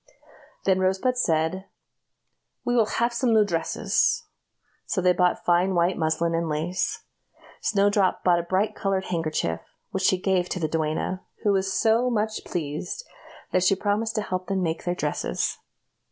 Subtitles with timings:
[0.65, 1.65] Then Rosebud said:
[2.65, 4.23] "We will have some new dresses;"
[4.87, 7.03] so they bought fine white muslin and lace.
[7.61, 9.59] Snowdrop bought a bright colored handkerchief,
[9.91, 13.05] which she gave the duenna, who was so much pleased
[13.51, 15.59] that she promised to help them make their dresses.